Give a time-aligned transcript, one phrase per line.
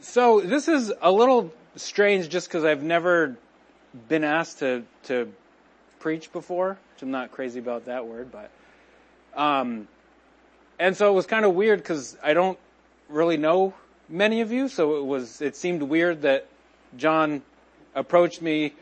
[0.00, 3.36] So, this is a little strange just because I've never
[4.06, 5.28] been asked to, to
[5.98, 8.52] preach before, which I'm not crazy about that word, but.
[9.34, 9.88] Um,
[10.78, 12.60] and so it was kind of weird because I don't
[13.08, 13.74] really know
[14.08, 16.46] many of you, so it was, it seemed weird that
[16.96, 17.42] John
[17.94, 18.74] approached me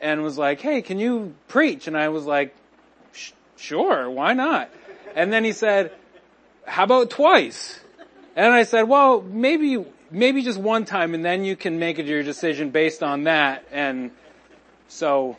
[0.00, 1.86] and was like, Hey, can you preach?
[1.86, 2.54] And I was like,
[3.56, 4.70] Sure, why not?
[5.14, 5.92] And then he said,
[6.66, 7.78] How about twice?
[8.36, 12.22] And I said, Well, maybe, maybe just one time and then you can make your
[12.22, 13.64] decision based on that.
[13.70, 14.10] And
[14.88, 15.36] so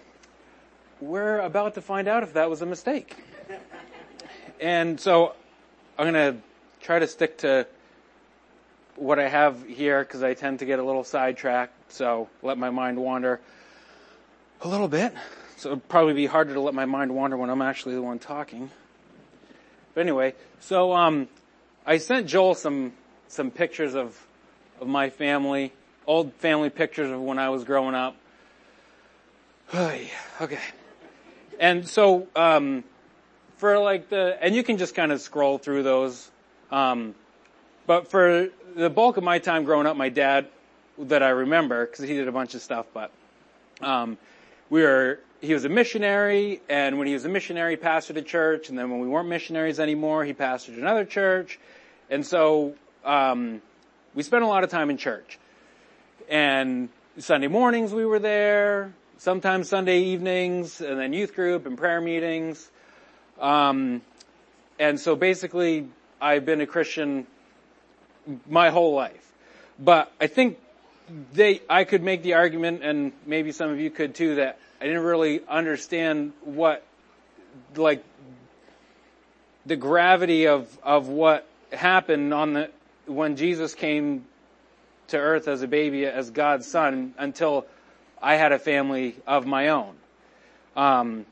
[1.02, 3.16] we're about to find out if that was a mistake.
[4.59, 5.34] And so
[5.98, 6.40] I'm going to
[6.82, 7.68] try to stick to
[8.95, 12.70] what I have here because I tend to get a little sidetracked, so let my
[12.70, 13.40] mind wander
[14.62, 15.13] a little bit.
[15.57, 18.20] So it'd probably be harder to let my mind wander when I'm actually the one
[18.20, 18.70] talking.
[19.93, 21.27] But anyway, so um,
[21.85, 22.93] I sent Joel some
[23.27, 24.20] some pictures of
[24.79, 25.71] of my family,
[26.05, 28.15] old family pictures of when I was growing up.
[29.75, 30.59] okay,
[31.59, 32.84] and so um,
[33.57, 36.29] for like the and you can just kind of scroll through those.
[36.71, 37.13] Um,
[37.85, 40.48] but for the bulk of my time growing up, my dad,
[40.98, 43.12] that I remember, because he did a bunch of stuff, but
[43.81, 44.17] um,
[44.70, 48.70] we were he was a missionary, and when he was a missionary, pastored a church,
[48.70, 51.59] and then when we weren't missionaries anymore, he pastored another church,
[52.09, 53.62] and so um,
[54.15, 55.37] we spent a lot of time in church.
[56.29, 56.87] And
[57.18, 62.71] Sunday mornings we were there, sometimes Sunday evenings, and then youth group and prayer meetings.
[63.40, 64.01] Um,
[64.79, 65.90] and so basically,
[66.22, 67.28] I've been a Christian
[68.47, 69.31] my whole life.
[69.79, 70.59] But I think
[71.34, 74.85] they, I could make the argument, and maybe some of you could too, that I
[74.85, 76.84] didn't really understand what,
[77.75, 78.03] like,
[79.66, 82.70] the gravity of, of what happened on the,
[83.06, 84.26] when Jesus came
[85.08, 87.66] to earth as a baby, as God's son, until
[88.22, 89.96] I had a family of my own.
[90.76, 91.26] Um,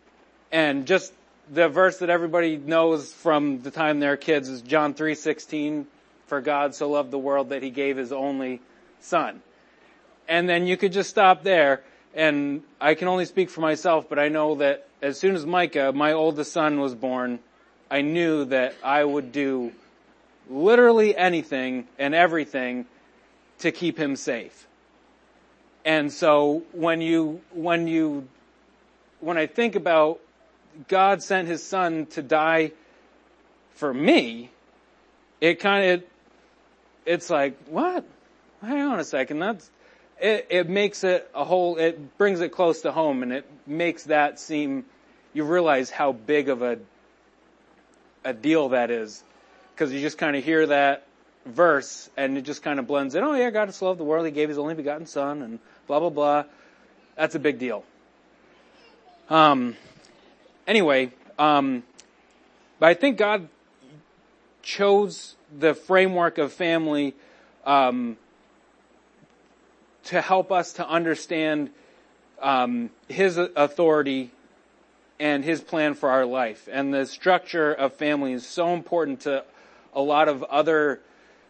[0.51, 1.13] and just
[1.51, 5.85] the verse that everybody knows from the time they're kids is John 3:16
[6.31, 8.61] for God so loved the world that he gave his only
[9.01, 9.41] son.
[10.29, 11.83] And then you could just stop there.
[12.15, 15.91] And I can only speak for myself, but I know that as soon as Micah,
[15.93, 17.39] my oldest son, was born,
[17.89, 19.73] I knew that I would do
[20.49, 22.85] literally anything and everything
[23.59, 24.67] to keep him safe.
[25.83, 28.25] And so when you, when you,
[29.19, 30.21] when I think about
[30.87, 32.71] God sent his son to die
[33.71, 34.49] for me,
[35.41, 36.03] it kind of,
[37.05, 38.03] it's like, what?
[38.61, 39.39] Hang on a second.
[39.39, 39.69] That's,
[40.21, 44.03] it, it makes it a whole, it brings it close to home and it makes
[44.03, 44.85] that seem,
[45.33, 46.77] you realize how big of a,
[48.23, 49.23] a deal that is.
[49.77, 51.07] Cause you just kind of hear that
[51.45, 53.23] verse and it just kind of blends in.
[53.23, 54.25] Oh yeah, God has loved the world.
[54.25, 56.43] He gave his only begotten son and blah, blah, blah.
[57.15, 57.83] That's a big deal.
[59.29, 59.75] Um,
[60.67, 61.83] anyway, um,
[62.79, 63.47] but I think God
[64.61, 67.13] chose the framework of family
[67.65, 68.17] um,
[70.05, 71.69] to help us to understand
[72.41, 74.31] um, his authority
[75.19, 76.67] and his plan for our life.
[76.71, 79.43] And the structure of family is so important to
[79.93, 81.01] a lot of other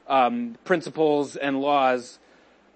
[0.08, 2.20] um, principles and laws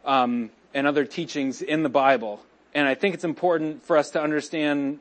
[0.05, 2.39] um, and other teachings in the Bible.
[2.73, 4.99] And I think it's important for us to understand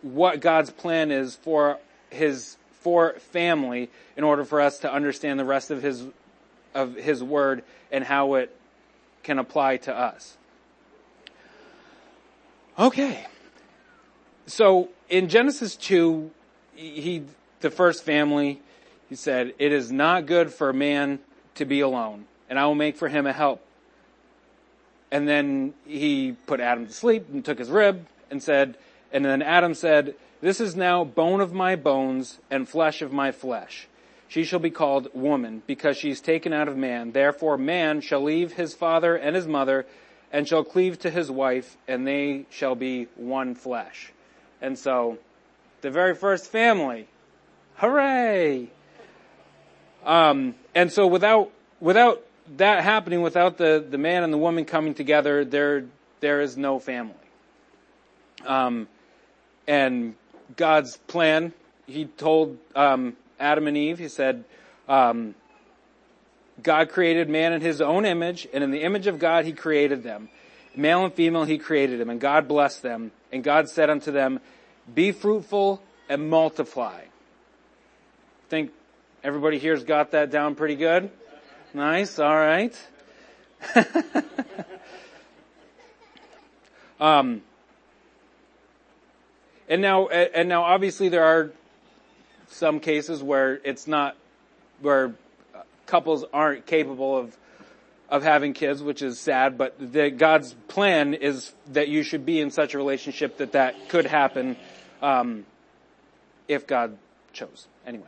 [0.00, 1.78] what God's plan is for
[2.10, 2.56] his
[2.88, 6.06] for family in order for us to understand the rest of his,
[6.74, 7.62] of his word
[7.92, 8.48] and how it
[9.22, 10.38] can apply to us.
[12.78, 13.26] Okay.
[14.46, 16.30] So in Genesis 2,
[16.76, 17.24] he,
[17.60, 18.58] the first family,
[19.10, 21.18] he said, it is not good for a man
[21.56, 23.60] to be alone and I will make for him a help.
[25.10, 28.78] And then he put Adam to sleep and took his rib and said,
[29.12, 33.32] and then Adam said, this is now bone of my bones and flesh of my
[33.32, 33.88] flesh.
[34.28, 37.12] She shall be called woman because she is taken out of man.
[37.12, 39.84] Therefore man shall leave his father and his mother
[40.32, 44.12] and shall cleave to his wife and they shall be one flesh.
[44.62, 45.18] And so
[45.80, 47.08] the very first family,
[47.76, 48.68] hooray!
[50.04, 51.50] Um, and so without,
[51.80, 52.24] without
[52.58, 55.84] that happening, without the, the man and the woman coming together, there,
[56.20, 57.14] there is no family.
[58.46, 58.88] Um,
[59.66, 60.14] and
[60.56, 61.52] God's plan.
[61.86, 64.44] He told um, Adam and Eve, He said,
[64.88, 65.34] um,
[66.62, 70.02] God created man in His own image, and in the image of God He created
[70.02, 70.28] them.
[70.74, 73.12] Male and female He created them, and God blessed them.
[73.32, 74.40] And God said unto them,
[74.92, 77.02] Be fruitful and multiply.
[78.48, 78.70] Think
[79.22, 81.10] everybody here's got that down pretty good?
[81.74, 82.74] Nice, alright.
[87.00, 87.42] um,
[89.68, 91.50] and now, and now obviously there are
[92.48, 94.16] some cases where it's not,
[94.80, 95.12] where
[95.86, 97.36] couples aren't capable of,
[98.08, 102.40] of having kids, which is sad, but the, God's plan is that you should be
[102.40, 104.56] in such a relationship that that could happen,
[105.02, 105.44] um,
[106.48, 106.96] if God
[107.34, 107.66] chose.
[107.86, 108.06] Anyway.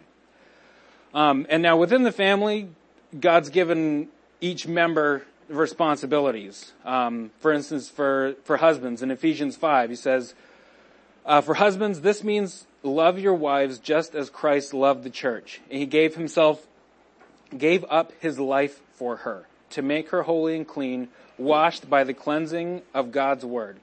[1.13, 2.69] Um, and now within the family,
[3.21, 4.09] God's given
[4.41, 6.73] each member responsibilities.
[6.87, 10.33] Um, for instance, for, for husbands in Ephesians 5, he says,
[11.25, 15.61] uh, for husbands, this means love your wives just as Christ loved the church.
[15.71, 16.67] And he gave himself,
[17.57, 21.09] gave up his life for her to make her holy and clean,
[21.39, 23.79] washed by the cleansing of God's word.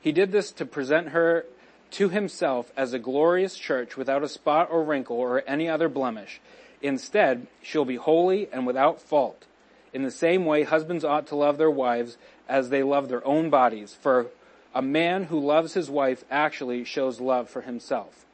[0.00, 1.44] He did this to present her
[1.92, 6.40] to himself as a glorious church without a spot or wrinkle or any other blemish.
[6.82, 9.44] Instead, she'll be holy and without fault.
[9.92, 12.16] In the same way, husbands ought to love their wives
[12.48, 14.26] as they love their own bodies, for
[14.74, 18.26] a man who loves his wife actually shows love for himself.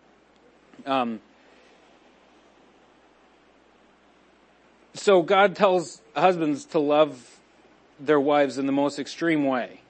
[0.87, 1.21] Um,
[4.95, 7.39] so God tells husbands to love
[8.01, 9.81] their wives in the most extreme way.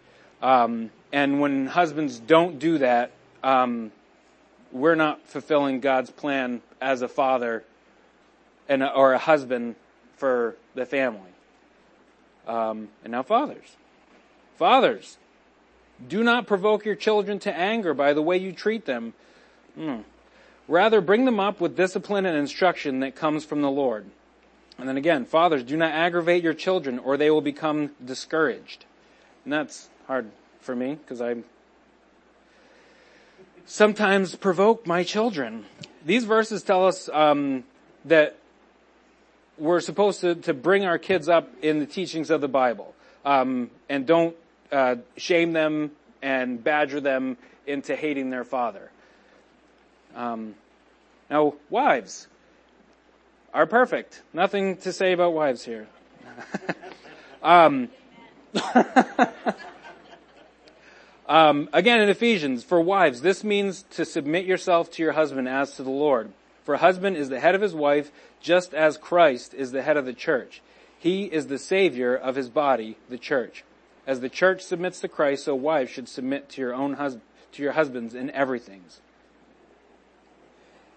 [0.42, 3.12] Um, and when husbands don't do that,
[3.42, 3.92] um,
[4.72, 7.64] we're not fulfilling God's plan as a father
[8.68, 9.76] and a, or a husband
[10.16, 11.20] for the family.
[12.46, 13.76] Um, and now fathers,
[14.58, 15.16] fathers,
[16.06, 19.14] do not provoke your children to anger by the way you treat them.
[19.78, 20.04] Mm.
[20.66, 24.06] Rather, bring them up with discipline and instruction that comes from the Lord.
[24.78, 28.86] And then again, fathers, do not aggravate your children or they will become discouraged.
[29.44, 30.30] And that's hard
[30.60, 31.36] for me because I
[33.66, 35.64] sometimes provoke my children.
[36.04, 37.64] These verses tell us um,
[38.04, 38.36] that
[39.58, 42.94] we're supposed to, to bring our kids up in the teachings of the Bible
[43.24, 44.34] um, and don't
[44.74, 48.90] uh, shame them and badger them into hating their father.
[50.16, 50.56] Um,
[51.30, 52.26] now, wives
[53.52, 54.20] are perfect.
[54.32, 55.86] Nothing to say about wives here.
[57.42, 57.88] um,
[61.28, 65.76] um, again, in Ephesians, for wives, this means to submit yourself to your husband as
[65.76, 66.32] to the Lord.
[66.64, 68.10] For a husband is the head of his wife,
[68.40, 70.62] just as Christ is the head of the church.
[70.98, 73.62] He is the savior of his body, the church.
[74.06, 77.16] As the church submits to Christ, so wives should submit to your own hus-
[77.52, 78.84] to your husbands in everything.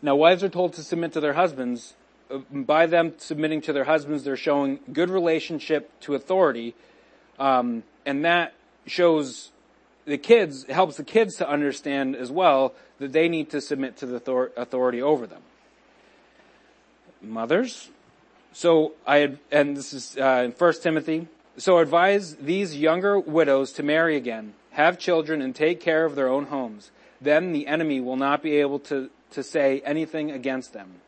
[0.01, 1.93] Now wives are told to submit to their husbands.
[2.29, 6.75] Uh, by them submitting to their husbands, they're showing good relationship to authority,
[7.39, 8.53] um, and that
[8.85, 9.51] shows
[10.05, 14.05] the kids helps the kids to understand as well that they need to submit to
[14.05, 14.15] the
[14.57, 15.41] authority over them.
[17.21, 17.89] Mothers,
[18.51, 21.27] so I and this is uh, in First Timothy
[21.59, 26.27] so advise these younger widows to marry again, have children, and take care of their
[26.27, 26.91] own homes.
[27.19, 31.01] Then the enemy will not be able to, to say anything against them.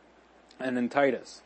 [0.60, 1.42] And in Titus,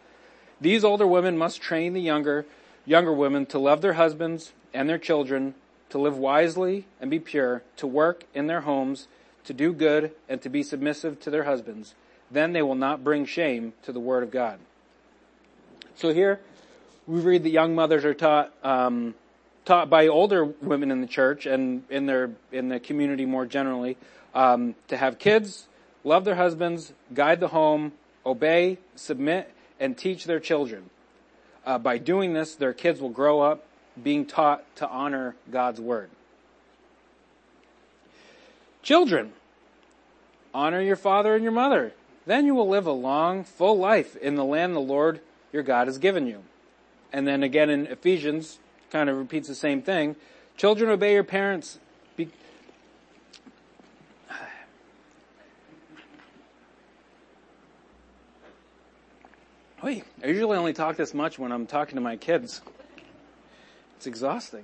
[0.61, 2.45] these older women must train the younger,
[2.85, 5.55] younger women to love their husbands and their children,
[5.89, 9.07] to live wisely and be pure, to work in their homes,
[9.43, 11.93] to do good, and to be submissive to their husbands.
[12.31, 14.59] Then they will not bring shame to the word of God.
[15.93, 16.39] So here,
[17.07, 19.13] we read that young mothers are taught um,
[19.65, 23.97] taught by older women in the church and in their in the community more generally
[24.33, 25.67] um, to have kids,
[26.03, 27.91] love their husbands, guide the home,
[28.25, 30.89] obey, submit, and teach their children.
[31.65, 33.65] Uh, by doing this, their kids will grow up
[34.01, 36.09] being taught to honor God's word.
[38.81, 39.33] Children,
[40.53, 41.93] honor your father and your mother.
[42.25, 45.87] Then you will live a long, full life in the land the Lord your God
[45.87, 46.41] has given you
[47.13, 48.57] and then again in Ephesians,
[48.91, 50.15] kind of repeats the same thing.
[50.57, 51.77] Children, obey your parents.
[52.17, 52.29] Be-
[59.83, 62.61] Wait, I usually only talk this much when I'm talking to my kids.
[63.97, 64.63] It's exhausting.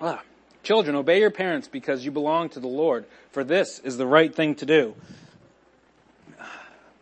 [0.00, 0.22] Ah.
[0.62, 4.34] Children, obey your parents because you belong to the Lord, for this is the right
[4.34, 4.94] thing to do.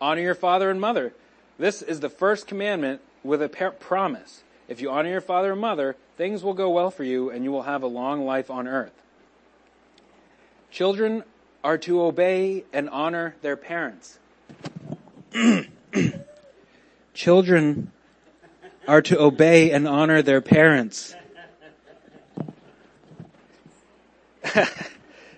[0.00, 1.12] Honor your father and mother.
[1.58, 5.60] This is the first commandment with a par- promise if you honor your father and
[5.60, 8.68] mother, things will go well for you and you will have a long life on
[8.68, 8.92] earth.
[10.70, 11.24] Children
[11.64, 14.18] are to obey and honor their parents.
[17.14, 17.90] Children
[18.86, 21.14] are to obey and honor their parents.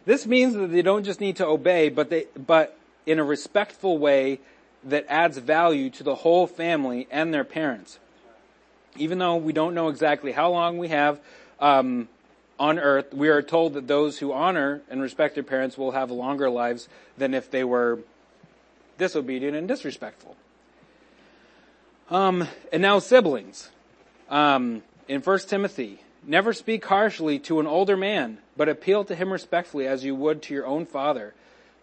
[0.06, 3.96] this means that they don't just need to obey, but they, but in a respectful
[3.98, 4.40] way
[4.84, 7.98] that adds value to the whole family and their parents
[8.96, 11.20] even though we don't know exactly how long we have
[11.60, 12.08] um,
[12.58, 16.10] on earth, we are told that those who honor and respect their parents will have
[16.10, 18.00] longer lives than if they were
[18.98, 20.36] disobedient and disrespectful.
[22.10, 23.70] Um, and now siblings.
[24.28, 29.32] Um, in 1 Timothy, never speak harshly to an older man, but appeal to him
[29.32, 31.34] respectfully as you would to your own father.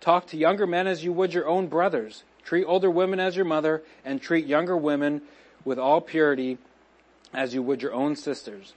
[0.02, 2.24] Talk to younger men as you would your own brothers.
[2.46, 5.22] Treat older women as your mother, and treat younger women
[5.66, 6.58] with all purity
[7.34, 8.74] as you would your own sisters.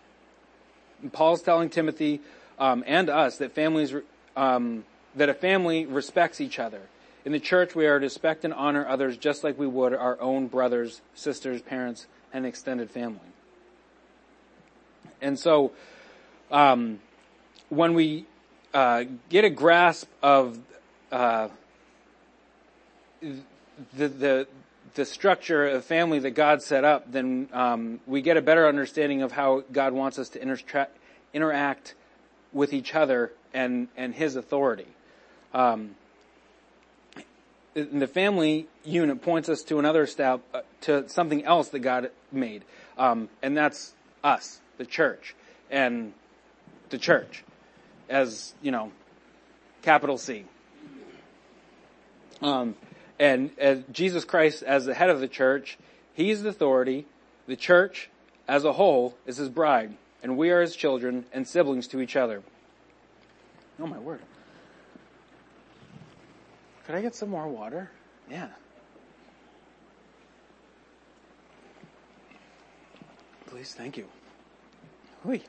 [1.02, 2.21] And Paul's telling Timothy
[2.59, 3.95] um, and us that families
[4.37, 6.83] um, that a family respects each other.
[7.25, 10.21] In the church, we are to respect and honor others just like we would our
[10.21, 13.19] own brothers, sisters, parents, and extended family.
[15.21, 15.73] And so,
[16.50, 17.00] um,
[17.69, 18.25] when we
[18.73, 20.59] uh, get a grasp of
[21.12, 21.49] uh,
[23.21, 24.47] the, the
[24.94, 29.23] the structure of family that God set up, then um, we get a better understanding
[29.23, 30.88] of how God wants us to inter-
[31.32, 31.94] interact
[32.52, 34.87] with each other and and His authority.
[35.54, 35.97] Um,
[37.75, 42.64] the family unit points us to another step uh, to something else that God made,
[42.99, 43.92] um, and that's
[44.25, 45.37] us, the church,
[45.70, 46.12] and
[46.90, 47.44] the church,
[48.09, 48.90] as you know,
[49.82, 50.44] capital C.
[52.42, 52.75] Um,
[53.20, 55.76] and as Jesus Christ as the head of the church,
[56.14, 57.04] he's the authority.
[57.46, 58.08] The church
[58.48, 62.16] as a whole is his bride, and we are his children and siblings to each
[62.16, 62.42] other.
[63.80, 64.20] Oh my word.
[66.86, 67.90] Could I get some more water?
[68.30, 68.48] Yeah.
[73.46, 74.06] Please, thank you.
[75.28, 75.42] Oi.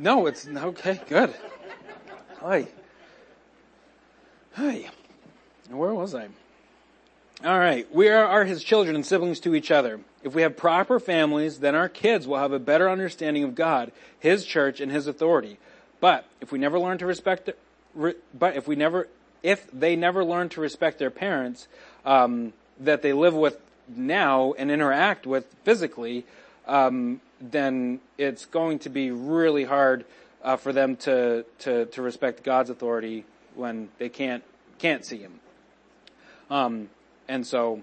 [0.00, 1.34] No, it's okay, good.
[2.40, 2.66] Hi.
[4.54, 4.88] Hi.
[5.70, 6.28] Where was I?
[7.44, 7.92] All right.
[7.94, 10.00] We are, are his children and siblings to each other.
[10.22, 13.92] If we have proper families, then our kids will have a better understanding of God,
[14.18, 15.58] his church, and his authority.
[16.00, 17.54] But if we never learn to respect, the,
[17.94, 19.08] re, but if we never,
[19.42, 21.68] if they never learn to respect their parents,
[22.04, 23.58] um, that they live with
[23.94, 26.24] now and interact with physically,
[26.66, 30.04] um, then it's going to be really hard
[30.42, 34.42] uh, for them to, to, to respect God's authority when they can't
[34.78, 35.40] can't see Him.
[36.50, 36.90] Um,
[37.28, 37.82] and so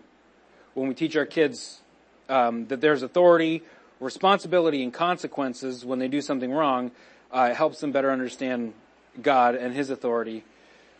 [0.73, 1.81] when we teach our kids
[2.29, 3.63] um, that there's authority,
[3.99, 6.91] responsibility, and consequences when they do something wrong,
[7.31, 8.73] uh, it helps them better understand
[9.21, 10.43] God and His authority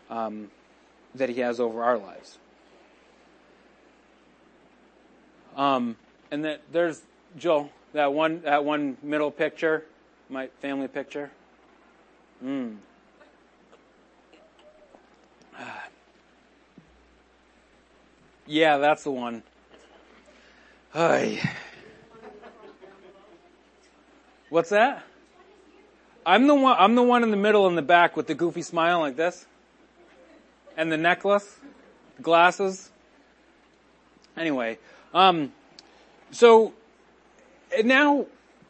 [0.10, 0.52] um,
[1.16, 2.38] that He has over our lives.
[5.56, 5.96] Um,
[6.32, 7.02] and that there's
[7.38, 9.86] Joel, that one that one middle picture,
[10.30, 11.32] my family picture.
[12.44, 12.76] Mm.
[18.48, 19.42] Yeah, that's the one.
[20.92, 21.40] Hi.
[24.50, 25.04] What's that?
[26.26, 26.76] I'm the one.
[26.78, 29.46] I'm the one in the middle in the back with the goofy smile like this,
[30.78, 31.58] and the necklace,
[32.22, 32.92] glasses.
[34.38, 34.78] Anyway,
[35.14, 35.52] um,
[36.30, 36.74] so
[37.84, 38.28] now,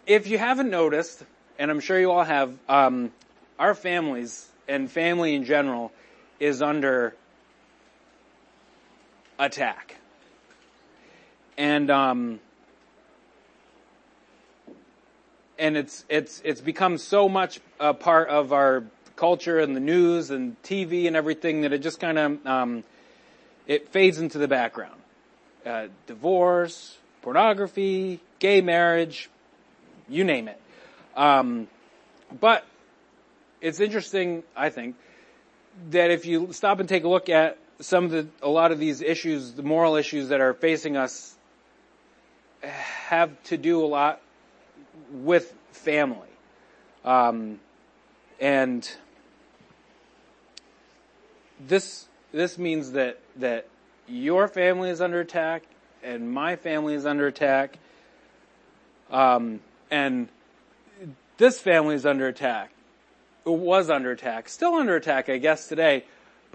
[0.07, 1.21] if you haven't noticed,
[1.59, 3.11] and I'm sure you all have, um,
[3.59, 5.91] our families and family in general
[6.39, 7.13] is under
[9.39, 9.97] attack.
[11.57, 12.39] And, um,
[15.57, 18.83] and it's, it's, it's become so much a part of our
[19.15, 22.83] culture and the news and TV and everything that it just kind of, um,
[23.67, 24.99] it fades into the background.
[25.65, 29.29] Uh, divorce, pornography, gay marriage,
[30.09, 30.61] you name it.
[31.15, 31.67] Um,
[32.39, 32.65] but
[33.61, 34.95] it's interesting, I think,
[35.91, 38.79] that if you stop and take a look at some of the, a lot of
[38.79, 41.35] these issues, the moral issues that are facing us
[42.61, 44.21] have to do a lot
[45.11, 46.19] with family.
[47.03, 47.59] Um,
[48.39, 48.89] and
[51.59, 53.67] this, this means that, that
[54.07, 55.63] your family is under attack
[56.01, 57.77] and my family is under attack.
[59.11, 59.59] Um,
[59.91, 60.29] and
[61.37, 62.71] this family is under attack.
[63.45, 64.49] It was under attack.
[64.49, 66.05] Still under attack, I guess, today.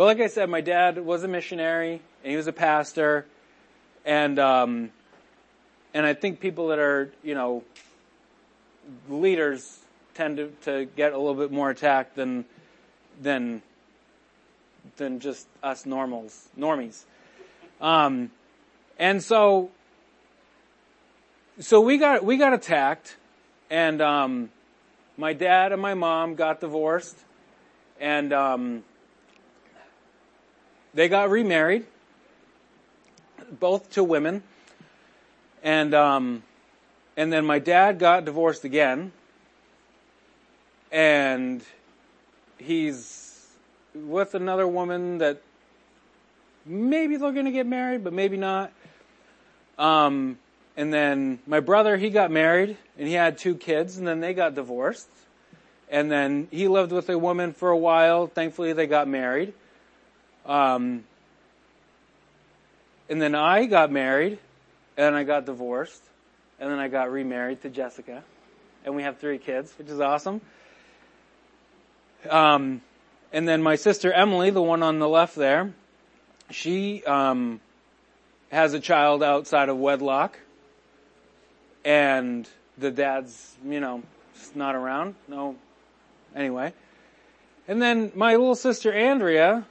[0.00, 3.26] But like I said, my dad was a missionary and he was a pastor,
[4.02, 4.92] and um,
[5.92, 7.64] and I think people that are you know
[9.10, 9.78] leaders
[10.14, 12.46] tend to, to get a little bit more attacked than
[13.20, 13.60] than
[14.96, 17.02] than just us normals normies.
[17.82, 18.30] Um,
[18.98, 19.68] and so
[21.58, 23.18] so we got we got attacked,
[23.68, 24.48] and um,
[25.18, 27.18] my dad and my mom got divorced,
[28.00, 28.82] and um,
[30.92, 31.86] they got remarried,
[33.60, 34.42] both to women,
[35.62, 36.42] and um,
[37.16, 39.12] and then my dad got divorced again,
[40.90, 41.62] and
[42.58, 43.46] he's
[43.94, 45.40] with another woman that
[46.66, 48.72] maybe they're going to get married, but maybe not.
[49.78, 50.38] Um,
[50.76, 54.34] and then my brother, he got married and he had two kids and then they
[54.34, 55.08] got divorced.
[55.88, 58.26] And then he lived with a woman for a while.
[58.28, 59.52] Thankfully they got married.
[60.46, 61.04] Um,
[63.08, 64.38] and then I got married,
[64.96, 66.02] and I got divorced,
[66.58, 68.22] and then I got remarried to Jessica,
[68.84, 70.40] and we have three kids, which is awesome.
[72.28, 72.80] Um,
[73.32, 75.72] and then my sister Emily, the one on the left there,
[76.50, 77.60] she um,
[78.50, 80.38] has a child outside of wedlock,
[81.84, 84.02] and the dad's, you know,
[84.54, 85.14] not around.
[85.28, 85.56] No,
[86.34, 86.72] anyway.
[87.68, 89.64] And then my little sister Andrea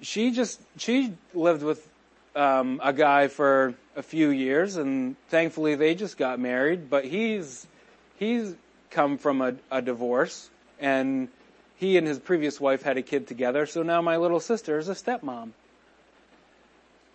[0.00, 1.86] she just she lived with
[2.34, 6.90] um, a guy for a few years, and thankfully they just got married.
[6.90, 7.66] But he's
[8.16, 8.54] he's
[8.90, 11.28] come from a, a divorce, and
[11.76, 13.66] he and his previous wife had a kid together.
[13.66, 15.50] So now my little sister is a stepmom,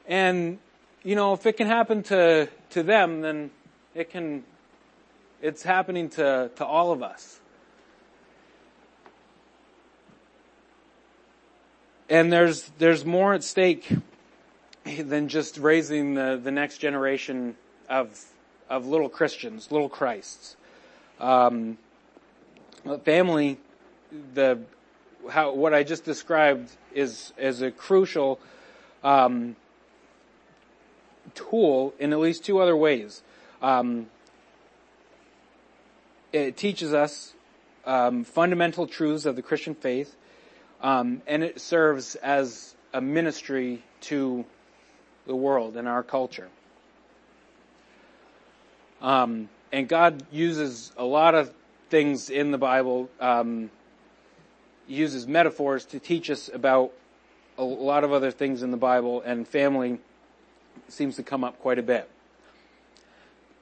[0.07, 0.57] and
[1.03, 3.51] you know if it can happen to to them, then
[3.93, 4.43] it can.
[5.41, 7.40] It's happening to to all of us.
[12.11, 13.87] And there's, there's more at stake
[14.85, 17.55] than just raising the, the next generation
[17.87, 18.25] of,
[18.69, 20.57] of little Christians, little Christs.
[21.21, 21.77] Um,
[23.05, 23.59] family,
[24.33, 24.59] the,
[25.29, 28.41] how, what I just described is, is a crucial,
[29.05, 29.55] um,
[31.33, 33.21] tool in at least two other ways.
[33.61, 34.07] Um,
[36.33, 37.35] it teaches us
[37.85, 40.17] um, fundamental truths of the Christian faith,
[40.81, 44.43] um, and it serves as a ministry to
[45.27, 46.47] the world and our culture.
[49.01, 51.51] Um, and God uses a lot of
[51.89, 53.69] things in the Bible, um,
[54.87, 56.91] uses metaphors to teach us about
[57.57, 59.99] a lot of other things in the Bible, and family
[60.87, 62.09] seems to come up quite a bit.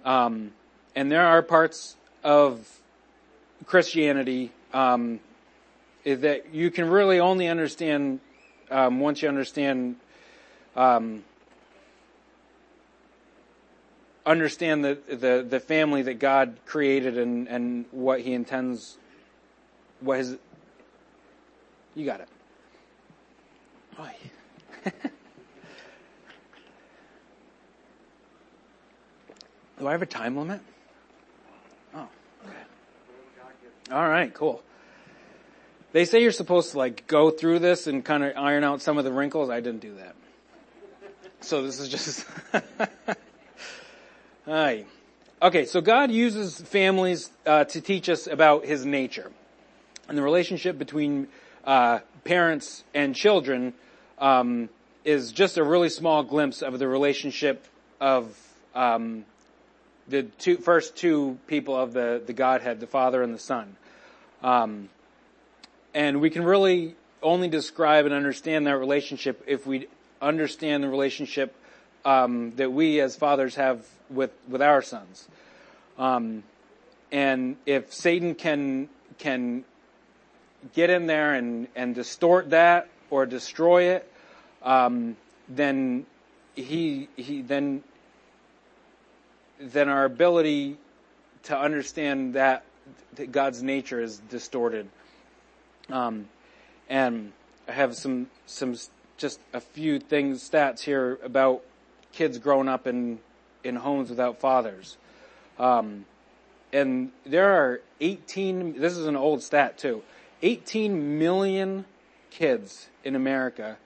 [0.06, 0.52] Um,
[0.96, 2.66] and there are parts of
[3.66, 5.20] Christianity um,
[6.04, 8.20] is that you can really only understand
[8.72, 9.96] um, once you understand
[10.76, 11.24] um,
[14.26, 18.98] understand the, the, the family that God created and, and what He intends.
[20.00, 20.38] What His
[21.96, 22.30] you got it.
[23.98, 24.10] Oh,
[24.86, 24.92] yeah.
[29.78, 30.62] Do I have a time limit?
[31.96, 32.08] Oh,
[32.46, 33.94] okay.
[33.94, 34.62] All right, cool.
[35.91, 38.97] They say you're supposed to like go through this and kind of iron out some
[38.97, 39.49] of the wrinkles.
[39.49, 40.15] I didn't do that.
[41.41, 42.25] So this is just,
[44.45, 44.86] hi.
[45.41, 49.32] Okay, so God uses families uh, to teach us about His nature,
[50.10, 51.30] and the relationship between
[51.63, 53.73] uh, parents and children
[54.17, 54.67] um,
[55.06, 57.65] is just a really small glimpse of the relationship
[58.02, 58.38] of
[58.75, 59.23] um,
[60.10, 63.78] the two, first two people of the the Godhead, the Father and the Son.
[64.43, 64.89] Um,
[66.00, 69.88] and we can really only describe and understand that relationship if we
[70.22, 71.54] understand the relationship
[72.06, 75.28] um, that we as fathers have with with our sons.
[75.98, 76.44] Um,
[77.12, 79.66] and if Satan can can
[80.74, 84.10] get in there and and distort that or destroy it,
[84.64, 85.18] um,
[85.50, 86.06] then
[86.56, 87.84] he he then
[89.60, 90.78] then our ability
[91.44, 92.64] to understand that
[93.34, 94.88] God's nature is distorted
[95.91, 96.30] um,
[96.88, 97.32] and
[97.67, 98.75] I have some, some,
[99.17, 101.63] just a few things, stats here about
[102.12, 103.19] kids growing up in,
[103.63, 104.97] in homes without fathers.
[105.58, 106.06] Um,
[106.71, 110.04] and there are 18, this is an old stat too,
[110.41, 111.86] 18 million
[112.30, 113.78] kids in America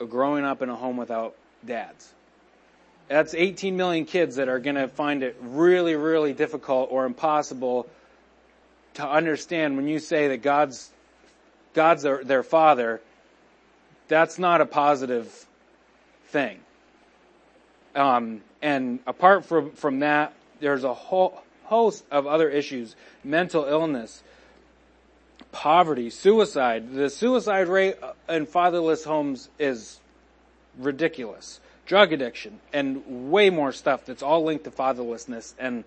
[0.00, 2.12] are growing up in a home without dads.
[3.08, 7.86] That's 18 million kids that are going to find it really, really difficult or impossible
[8.94, 10.90] to understand when you say that God's
[11.76, 13.02] God's their, their father,
[14.08, 15.46] that's not a positive
[16.28, 16.58] thing.
[17.94, 24.22] Um, and apart from, from that, there's a whole host of other issues, mental illness,
[25.52, 26.92] poverty, suicide.
[26.94, 30.00] The suicide rate in fatherless homes is
[30.78, 31.60] ridiculous.
[31.84, 35.84] Drug addiction and way more stuff that's all linked to fatherlessness and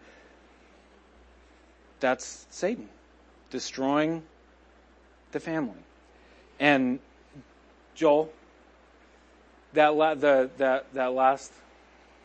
[1.99, 2.87] that's Satan
[3.49, 4.21] destroying
[5.31, 5.79] the family.
[6.59, 6.99] And
[7.95, 8.31] Joel,
[9.73, 11.51] that la- the, that that last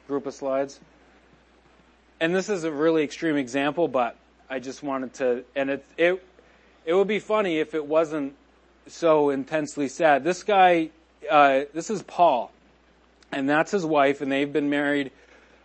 [0.06, 0.80] group of slides.
[2.20, 4.16] And this is a really extreme example, but
[4.48, 6.24] I just wanted to, and it it
[6.84, 8.34] it would be funny if it wasn't
[8.86, 10.24] so intensely sad.
[10.24, 10.90] This guy,
[11.30, 12.50] uh, this is Paul,
[13.32, 15.10] and that's his wife, and they've been married,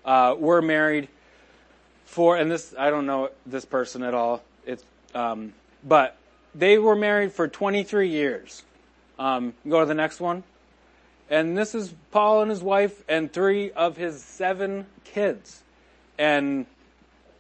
[0.06, 1.08] uh, were married
[2.06, 4.41] for, and this I don't know this person at all.
[4.65, 4.84] It's
[5.15, 6.17] um, but
[6.55, 8.63] they were married for 23 years.
[9.17, 10.43] Um, go to the next one.
[11.29, 15.62] And this is Paul and his wife and three of his seven kids.
[16.17, 16.65] And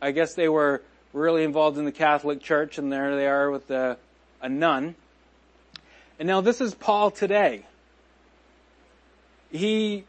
[0.01, 3.71] I guess they were really involved in the Catholic Church, and there they are with
[3.71, 3.97] a,
[4.41, 4.93] a nun.
[6.19, 7.65] And now this is Paul today.
[9.51, 10.03] He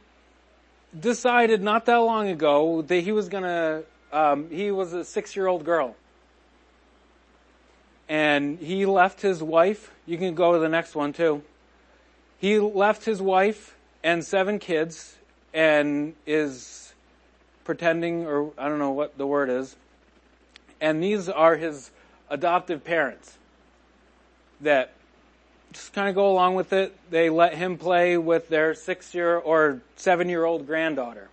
[0.99, 5.47] decided not that long ago that he was gonna, um, he was a six year
[5.47, 5.97] old girl
[8.11, 9.93] and he left his wife.
[10.05, 11.43] You can go to the next one too.
[12.39, 15.15] He left his wife and seven kids
[15.55, 16.93] and is
[17.63, 19.77] pretending, or I don't know what the word is.
[20.81, 21.93] And these are his
[22.29, 23.39] adoptive parents
[24.61, 24.93] that
[25.73, 26.97] just kind of go along with it.
[27.13, 31.29] They let him play with their six year or seven year old granddaughter.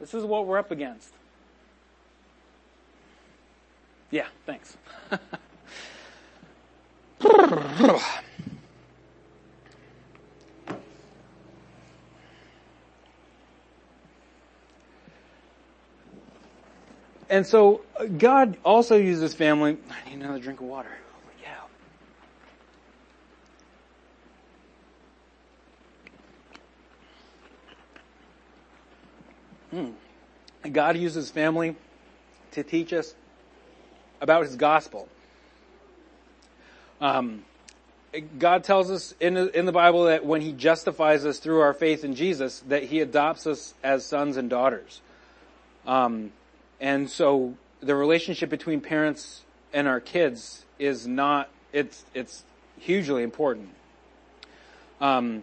[0.00, 1.12] This is what we're up against.
[4.12, 4.76] Yeah, thanks.
[17.30, 19.78] and so uh, God also uses family.
[19.90, 20.90] I need another drink of water.
[29.72, 29.92] Holy hmm.
[30.72, 31.74] God uses family
[32.50, 33.14] to teach us
[34.22, 35.08] about his gospel.
[37.00, 37.44] Um,
[38.38, 41.72] God tells us in the, in the Bible that when He justifies us through our
[41.72, 45.00] faith in Jesus, that He adopts us as sons and daughters.
[45.86, 46.30] Um,
[46.80, 52.44] and so the relationship between parents and our kids is not it's it's
[52.78, 53.70] hugely important.
[55.00, 55.42] Um,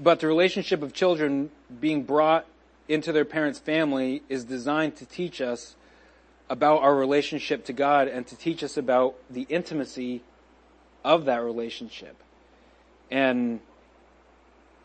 [0.00, 2.46] but the relationship of children being brought
[2.88, 5.76] into their parents' family is designed to teach us
[6.50, 10.22] about our relationship to God and to teach us about the intimacy
[11.04, 12.16] of that relationship.
[13.10, 13.60] And,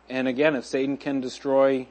[0.09, 1.87] and again, if Satan can destroy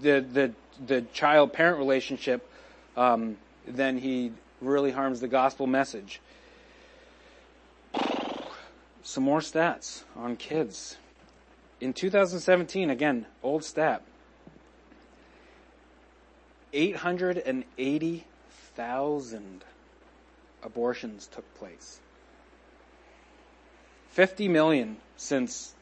[0.00, 0.52] the, the,
[0.86, 2.48] the child parent relationship,
[2.96, 6.20] um, then he really harms the gospel message.
[9.02, 10.96] Some more stats on kids.
[11.80, 14.02] In 2017, again, old stat,
[16.74, 19.64] 880,000
[20.64, 21.98] abortions took place.
[24.10, 25.72] 50 million since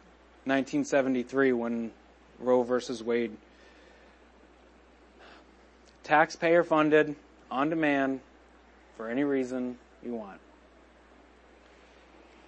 [0.45, 1.91] 1973 when
[2.39, 3.35] Roe versus Wade
[6.05, 7.17] taxpayer funded
[7.51, 8.21] on demand
[8.97, 10.39] for any reason you want.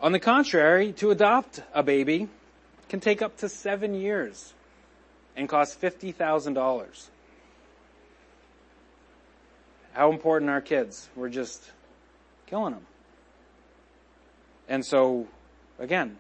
[0.03, 2.29] On the contrary, to adopt a baby
[2.91, 4.53] can take up to seven years
[5.35, 6.61] and cost $50,000.
[9.95, 11.09] How important are kids?
[11.15, 11.71] We're just
[12.47, 12.85] killing them.
[14.69, 15.29] And so,
[15.79, 16.19] again,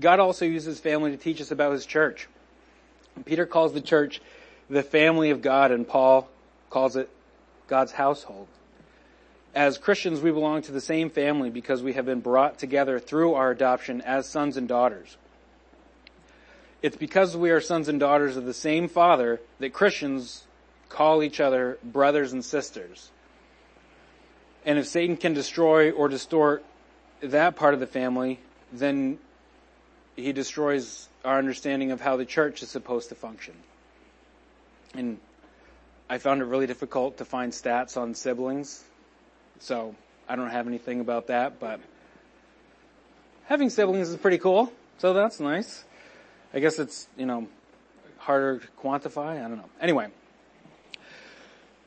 [0.00, 2.28] God also uses family to teach us about his church.
[3.24, 4.20] Peter calls the church
[4.68, 6.28] the family of God and Paul
[6.68, 7.08] calls it
[7.68, 8.48] God's household.
[9.54, 13.34] As Christians, we belong to the same family because we have been brought together through
[13.34, 15.16] our adoption as sons and daughters.
[16.82, 20.44] It's because we are sons and daughters of the same Father that Christians
[20.88, 23.10] call each other brothers and sisters.
[24.64, 26.64] And if Satan can destroy or distort
[27.20, 28.38] that part of the family,
[28.72, 29.18] then
[30.16, 33.54] he destroys our understanding of how the church is supposed to function.
[34.94, 35.18] And
[36.08, 38.82] I found it really difficult to find stats on siblings.
[39.58, 39.94] So
[40.26, 41.80] I don't have anything about that, but
[43.44, 44.72] having siblings is pretty cool.
[44.98, 45.84] So that's nice.
[46.52, 47.46] I guess it's, you know,
[48.18, 49.36] harder to quantify.
[49.44, 49.68] I don't know.
[49.80, 50.08] Anyway.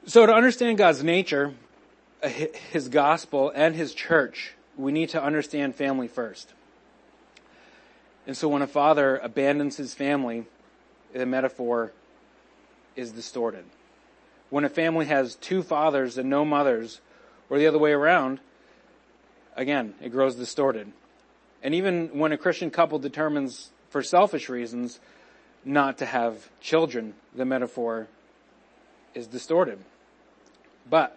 [0.05, 1.53] So to understand God's nature,
[2.21, 2.29] uh,
[2.71, 6.53] his gospel, and his church, we need to understand family first.
[8.25, 10.45] And so when a father abandons his family,
[11.13, 11.91] the metaphor
[12.95, 13.65] is distorted.
[14.49, 17.01] When a family has two fathers and no mothers,
[17.49, 18.39] or the other way around,
[19.55, 20.91] again, it grows distorted.
[21.61, 24.99] And even when a Christian couple determines for selfish reasons
[25.63, 27.13] not to have children.
[27.35, 28.07] The metaphor
[29.13, 29.77] is distorted.
[30.89, 31.15] But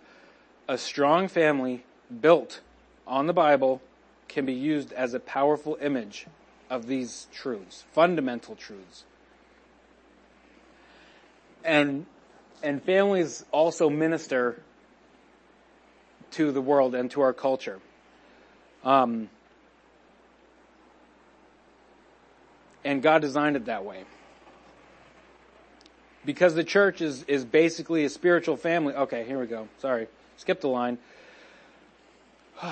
[0.69, 1.85] a strong family
[2.21, 2.61] built
[3.07, 3.81] on the Bible
[4.29, 6.27] can be used as a powerful image
[6.69, 9.05] of these truths, fundamental truths.
[11.65, 12.05] And,
[12.63, 14.61] and families also minister
[16.33, 17.81] to the world and to our culture.
[18.85, 19.31] Um,
[22.87, 24.05] and God designed it that way.
[26.25, 28.95] Because the church is, is basically a spiritual family.
[28.95, 29.69] Okay, here we go.
[29.81, 30.07] Sorry.
[30.39, 30.99] skip the line.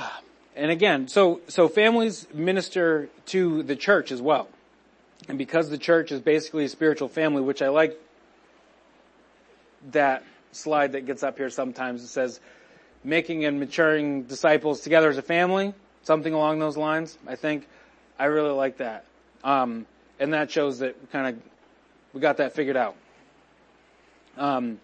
[0.57, 4.46] And again, so, so families minister to the church as well.
[5.29, 7.98] And because the church is basically a spiritual family, which I like
[9.90, 10.22] that
[10.53, 12.38] slide that gets up here sometimes, it says,
[13.03, 15.74] making and maturing disciples together as a family,
[16.05, 17.66] something along those lines, I think.
[18.16, 19.07] I really like that.
[19.42, 19.87] Um,
[20.18, 21.42] and that shows that we kind of
[22.12, 22.94] we got that figured out.
[24.37, 24.81] Um,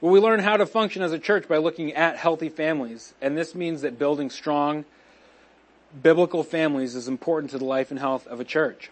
[0.00, 3.36] well, we learn how to function as a church by looking at healthy families, and
[3.36, 4.84] this means that building strong
[6.02, 8.90] biblical families is important to the life and health of a church.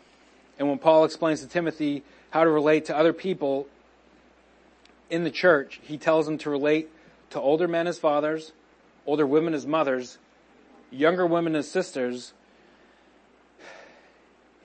[0.59, 3.67] And when Paul explains to Timothy how to relate to other people
[5.09, 6.89] in the church, he tells him to relate
[7.31, 8.53] to older men as fathers,
[9.07, 10.19] older women as mothers,
[10.93, 12.35] younger women as sisters,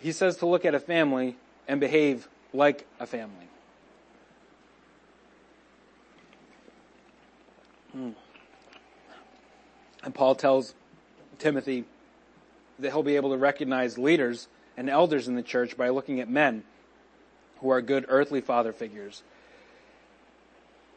[0.06, 1.36] he says to look at a family
[1.68, 3.48] and behave like a family.
[7.92, 8.10] Hmm.
[10.04, 10.76] And Paul tells
[11.40, 11.86] Timothy
[12.78, 16.30] that he'll be able to recognize leaders and elders in the church by looking at
[16.30, 16.66] men
[17.62, 19.24] who are good earthly father figures.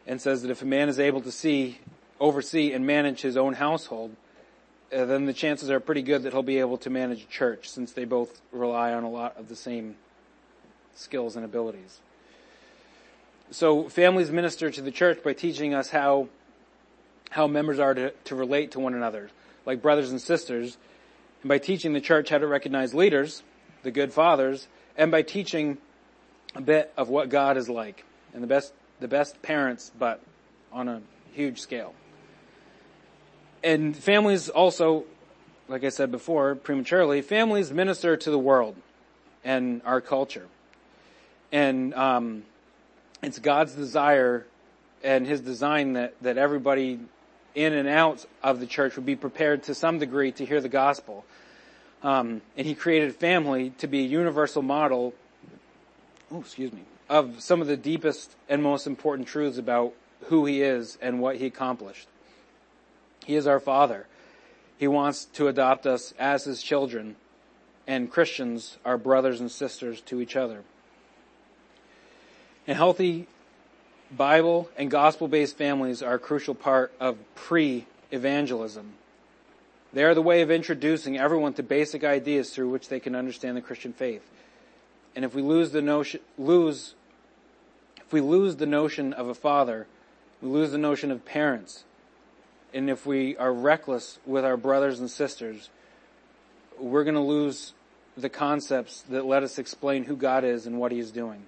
[0.07, 1.79] And says that if a man is able to see,
[2.21, 4.17] oversee, and manage his own household,
[4.91, 7.69] uh, then the chances are pretty good that he'll be able to manage a church
[7.69, 9.97] since they both rely on a lot of the same
[10.95, 11.99] skills and abilities.
[13.51, 16.29] So families minister to the church by teaching us how,
[17.31, 19.31] how members are to, to relate to one another,
[19.67, 20.79] like brothers and sisters,
[21.43, 23.43] and by teaching the church how to recognize leaders,
[23.83, 25.77] the good fathers, and by teaching
[26.55, 30.23] a bit of what God is like and the best, the best parents, but
[30.73, 31.03] on a
[31.35, 31.93] huge scale
[33.63, 35.05] and families also,
[35.69, 38.77] like I said before, prematurely, families minister to the world
[39.45, 40.47] and our culture.
[41.51, 42.45] And um,
[43.23, 44.47] it's God's desire
[45.03, 47.01] and His design that, that everybody
[47.55, 50.69] in and out of the church would be prepared to some degree to hear the
[50.69, 51.25] gospel.
[52.03, 55.15] Um, and He created family to be a universal model.
[56.31, 56.83] Oh, excuse me.
[57.09, 59.95] Of some of the deepest and most important truths about
[60.27, 62.07] who He is and what He accomplished.
[63.29, 64.07] He is our Father.
[64.79, 67.17] He wants to adopt us as His children,
[67.87, 70.63] and Christians are brothers and sisters to each other.
[72.67, 73.27] And healthy
[74.11, 78.95] Bible and gospel-based families are a crucial part of pre-evangelism.
[79.93, 83.59] They are the way of introducing everyone to basic ideas through which they can understand
[83.59, 84.23] the Christian faith.
[85.15, 86.95] And if we lose the notion, lose,
[87.99, 89.87] if we lose the notion of a father,
[90.41, 91.85] we lose the notion of parents
[92.73, 95.71] and if we are reckless with our brothers and sisters,
[96.79, 97.73] we're going to lose
[98.17, 101.45] the concepts that let us explain who God is and what He is doing.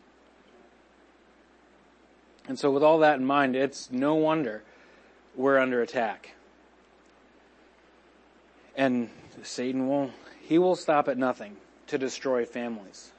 [2.49, 4.63] And so, with all that in mind, it's no wonder
[5.37, 6.35] we're under attack.
[8.77, 9.11] And
[9.43, 11.57] Satan will, he will stop at nothing
[11.89, 13.11] to destroy families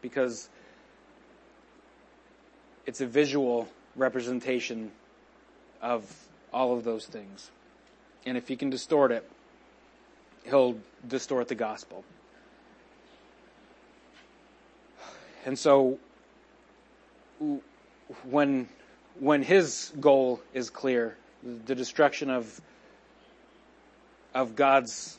[0.00, 0.48] because
[2.86, 4.90] it's a visual representation
[5.82, 6.04] of
[6.52, 7.50] all of those things.
[8.26, 9.28] And if he can distort it,
[10.44, 12.04] he'll distort the gospel.
[15.44, 15.98] And so
[18.24, 18.68] when
[19.18, 22.60] when his goal is clear, the destruction of
[24.34, 25.18] of God's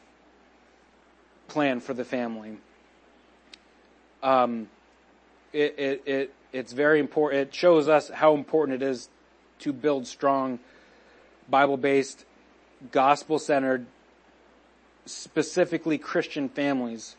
[1.47, 2.57] plan for the family.
[4.23, 4.69] Um,
[5.51, 7.49] it, it, it, it's very important.
[7.49, 9.09] It shows us how important it is
[9.59, 10.59] to build strong
[11.51, 12.25] Bible-based,
[12.91, 13.85] gospel-centered,
[15.05, 17.15] specifically Christian families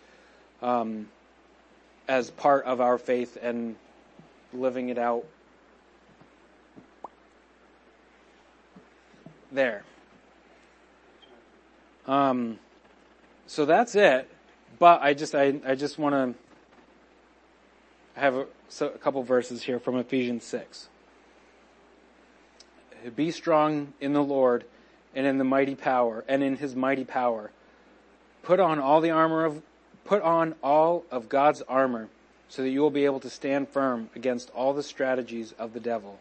[0.62, 1.08] um,
[2.08, 3.76] as part of our faith and
[4.52, 5.24] living it out
[9.52, 9.84] there.
[12.06, 12.58] Um,
[13.46, 14.28] so that's it.
[14.78, 16.34] But I just I, I just want to
[18.20, 20.88] have a, so a couple verses here from Ephesians six.
[23.16, 24.64] Be strong in the Lord
[25.14, 27.50] and in the mighty power and in his mighty power.
[28.42, 29.62] Put on all the armor of
[30.04, 32.08] put on all of God's armor
[32.48, 35.80] so that you will be able to stand firm against all the strategies of the
[35.80, 36.18] devil.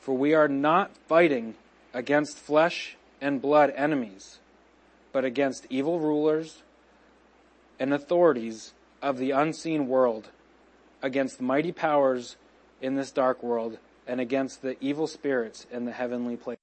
[0.00, 1.54] For we are not fighting
[1.94, 4.38] against flesh and blood enemies,
[5.12, 6.62] but against evil rulers
[7.78, 8.72] and authorities
[9.02, 10.28] of the unseen world,
[11.02, 12.36] against mighty powers
[12.80, 16.56] in this dark world and against the evil spirits in the heavenly place.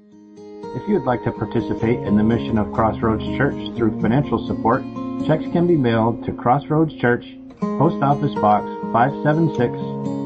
[0.00, 4.82] If you would like to participate in the mission of Crossroads Church through financial support,
[5.26, 7.26] checks can be mailed to Crossroads Church,
[7.60, 9.72] Post Office Box 576,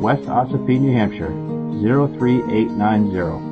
[0.04, 1.30] West Ossipee, New Hampshire
[1.80, 3.51] 03890.